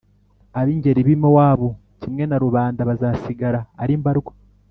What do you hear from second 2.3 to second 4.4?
rubanda bazasigara ari mbarwa.